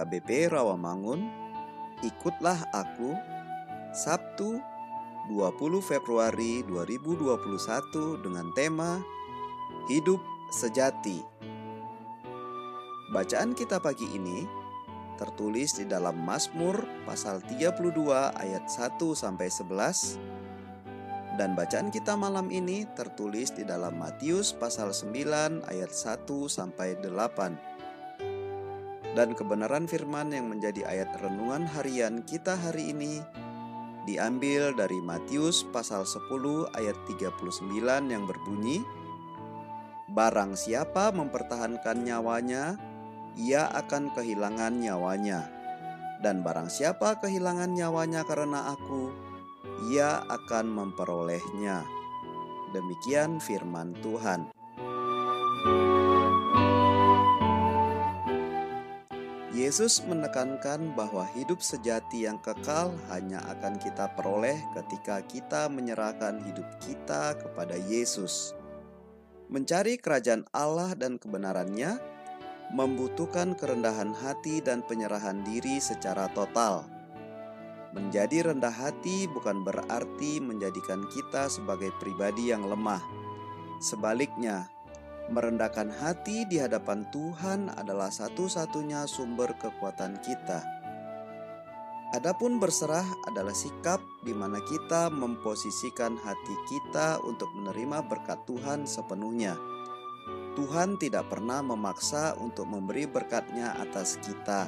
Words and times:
HKBP 0.00 0.48
Rawamangun, 0.48 1.28
ikutlah 2.00 2.56
aku 2.72 3.12
Sabtu 3.92 4.56
20 5.28 5.36
Februari 5.84 6.64
2021 6.64 8.24
dengan 8.24 8.48
tema 8.56 8.96
Hidup 9.92 10.24
Sejati. 10.48 11.20
Bacaan 13.12 13.52
kita 13.52 13.76
pagi 13.76 14.08
ini 14.16 14.48
tertulis 15.20 15.76
di 15.76 15.84
dalam 15.84 16.16
Mazmur 16.24 16.80
pasal 17.04 17.44
32 17.44 17.92
ayat 18.40 18.72
1 18.72 18.96
sampai 19.12 19.52
11 19.52 21.36
dan 21.36 21.52
bacaan 21.52 21.92
kita 21.92 22.16
malam 22.16 22.48
ini 22.48 22.88
tertulis 22.96 23.52
di 23.52 23.68
dalam 23.68 24.00
Matius 24.00 24.56
pasal 24.56 24.96
9 24.96 25.60
ayat 25.68 25.92
1 25.92 26.24
sampai 26.48 26.96
8. 27.04 27.69
Dan 29.14 29.34
kebenaran 29.34 29.90
firman 29.90 30.30
yang 30.30 30.46
menjadi 30.46 30.86
ayat 30.86 31.10
renungan 31.18 31.66
harian 31.66 32.22
kita 32.22 32.54
hari 32.54 32.94
ini 32.94 33.18
diambil 34.06 34.72
dari 34.72 35.02
Matius 35.02 35.66
pasal 35.74 36.06
10 36.06 36.30
ayat 36.78 36.96
39 37.10 37.42
yang 38.06 38.24
berbunyi 38.24 38.80
Barang 40.10 40.58
siapa 40.58 41.14
mempertahankan 41.14 42.02
nyawanya, 42.02 42.74
ia 43.38 43.70
akan 43.70 44.10
kehilangan 44.10 44.82
nyawanya. 44.82 45.46
Dan 46.18 46.42
barang 46.42 46.66
siapa 46.66 47.22
kehilangan 47.22 47.70
nyawanya 47.78 48.26
karena 48.26 48.74
aku, 48.74 49.14
ia 49.86 50.18
akan 50.26 50.66
memperolehnya. 50.66 51.86
Demikian 52.74 53.38
firman 53.38 53.94
Tuhan. 54.02 54.50
Yesus 59.70 60.02
menekankan 60.02 60.98
bahwa 60.98 61.22
hidup 61.30 61.62
sejati 61.62 62.26
yang 62.26 62.42
kekal 62.42 62.90
hanya 63.06 63.38
akan 63.54 63.78
kita 63.78 64.10
peroleh 64.18 64.58
ketika 64.74 65.22
kita 65.30 65.70
menyerahkan 65.70 66.42
hidup 66.42 66.66
kita 66.82 67.38
kepada 67.38 67.78
Yesus. 67.86 68.50
Mencari 69.46 69.94
kerajaan 69.94 70.42
Allah 70.50 70.98
dan 70.98 71.22
kebenarannya 71.22 72.02
membutuhkan 72.74 73.54
kerendahan 73.54 74.10
hati 74.10 74.58
dan 74.58 74.82
penyerahan 74.82 75.46
diri 75.46 75.78
secara 75.78 76.26
total. 76.34 76.90
Menjadi 77.94 78.50
rendah 78.50 78.74
hati 78.74 79.30
bukan 79.30 79.62
berarti 79.62 80.42
menjadikan 80.42 81.06
kita 81.14 81.46
sebagai 81.46 81.94
pribadi 82.02 82.50
yang 82.50 82.66
lemah. 82.66 83.06
Sebaliknya, 83.78 84.66
merendahkan 85.30 85.88
hati 85.94 86.42
di 86.50 86.58
hadapan 86.58 87.06
Tuhan 87.14 87.70
adalah 87.78 88.10
satu-satunya 88.10 89.06
sumber 89.06 89.54
kekuatan 89.56 90.18
kita. 90.26 90.60
Adapun 92.10 92.58
berserah 92.58 93.06
adalah 93.30 93.54
sikap 93.54 94.02
di 94.26 94.34
mana 94.34 94.58
kita 94.66 95.14
memposisikan 95.14 96.18
hati 96.18 96.54
kita 96.66 97.22
untuk 97.22 97.46
menerima 97.54 98.02
berkat 98.10 98.42
Tuhan 98.50 98.82
sepenuhnya. 98.82 99.54
Tuhan 100.58 100.98
tidak 100.98 101.30
pernah 101.30 101.62
memaksa 101.62 102.34
untuk 102.42 102.66
memberi 102.66 103.06
berkatnya 103.06 103.78
atas 103.78 104.18
kita. 104.18 104.66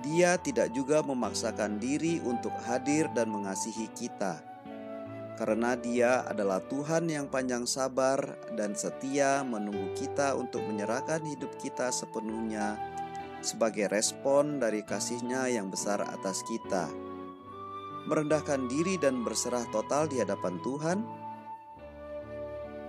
Dia 0.00 0.40
tidak 0.40 0.72
juga 0.72 1.04
memaksakan 1.04 1.76
diri 1.76 2.24
untuk 2.24 2.56
hadir 2.64 3.12
dan 3.12 3.28
mengasihi 3.28 3.92
kita. 3.92 4.55
Karena 5.36 5.76
dia 5.76 6.24
adalah 6.24 6.64
Tuhan 6.64 7.12
yang 7.12 7.28
panjang 7.28 7.68
sabar 7.68 8.40
dan 8.56 8.72
setia 8.72 9.44
menunggu 9.44 9.92
kita 9.92 10.32
untuk 10.32 10.64
menyerahkan 10.64 11.20
hidup 11.28 11.52
kita 11.60 11.92
sepenuhnya 11.92 12.80
sebagai 13.44 13.92
respon 13.92 14.56
dari 14.56 14.80
kasihnya 14.80 15.52
yang 15.52 15.68
besar 15.68 16.00
atas 16.00 16.40
kita. 16.48 16.88
Merendahkan 18.08 18.64
diri 18.64 18.96
dan 18.96 19.20
berserah 19.20 19.68
total 19.68 20.08
di 20.08 20.24
hadapan 20.24 20.56
Tuhan 20.64 20.98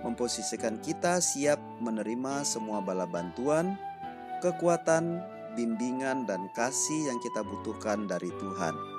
memposisikan 0.02 0.78
kita 0.78 1.18
siap 1.18 1.58
menerima 1.82 2.46
semua 2.46 2.78
bala 2.78 3.04
bantuan, 3.04 3.74
kekuatan, 4.40 5.22
bimbingan, 5.58 6.22
dan 6.24 6.46
kasih 6.54 7.10
yang 7.10 7.18
kita 7.18 7.42
butuhkan 7.42 8.06
dari 8.06 8.30
Tuhan. 8.38 8.97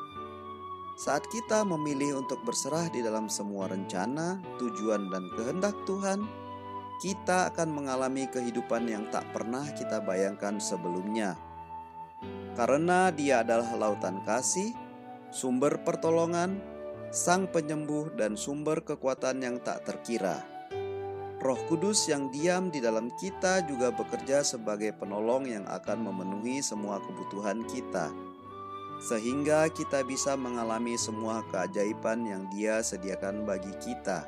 Saat 1.00 1.32
kita 1.32 1.64
memilih 1.64 2.20
untuk 2.20 2.44
berserah 2.44 2.92
di 2.92 3.00
dalam 3.00 3.32
semua 3.32 3.72
rencana, 3.72 4.36
tujuan, 4.60 5.08
dan 5.08 5.32
kehendak 5.32 5.72
Tuhan, 5.88 6.28
kita 7.00 7.48
akan 7.56 7.72
mengalami 7.72 8.28
kehidupan 8.28 8.84
yang 8.84 9.08
tak 9.08 9.24
pernah 9.32 9.64
kita 9.72 10.04
bayangkan 10.04 10.60
sebelumnya. 10.60 11.40
Karena 12.60 13.16
Dia 13.16 13.48
adalah 13.48 13.80
lautan 13.80 14.20
kasih, 14.28 14.76
sumber 15.32 15.80
pertolongan, 15.88 16.60
sang 17.16 17.48
penyembuh, 17.48 18.12
dan 18.20 18.36
sumber 18.36 18.84
kekuatan 18.84 19.40
yang 19.40 19.56
tak 19.64 19.88
terkira. 19.88 20.44
Roh 21.40 21.64
Kudus 21.72 22.12
yang 22.12 22.28
diam 22.28 22.68
di 22.68 22.84
dalam 22.84 23.08
kita 23.16 23.64
juga 23.64 23.96
bekerja 23.96 24.44
sebagai 24.44 24.92
penolong 25.00 25.48
yang 25.48 25.64
akan 25.64 26.12
memenuhi 26.12 26.60
semua 26.60 27.00
kebutuhan 27.00 27.64
kita, 27.72 28.12
sehingga 29.00 29.72
kita 29.72 30.04
bisa 30.04 30.36
mengalami 30.36 31.00
semua 31.00 31.44
keajaiban 31.48 32.28
yang 32.28 32.44
Dia 32.52 32.84
sediakan 32.84 33.48
bagi 33.48 33.72
kita. 33.80 34.28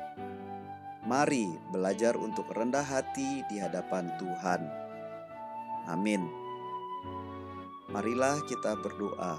Mari 1.04 1.52
belajar 1.68 2.16
untuk 2.16 2.48
rendah 2.50 2.84
hati 2.84 3.44
di 3.52 3.60
hadapan 3.60 4.08
Tuhan. 4.16 4.62
Amin. 5.92 6.24
Marilah 7.92 8.40
kita 8.48 8.72
berdoa. 8.80 9.36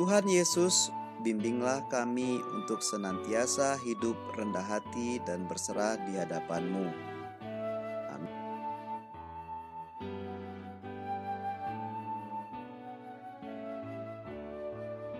Tuhan 0.00 0.24
Yesus, 0.24 0.88
bimbinglah 1.20 1.84
kami 1.92 2.40
untuk 2.56 2.80
senantiasa 2.80 3.76
hidup 3.84 4.16
rendah 4.32 4.64
hati 4.64 5.20
dan 5.28 5.44
berserah 5.44 6.00
di 6.08 6.16
hadapan-Mu. 6.16 7.12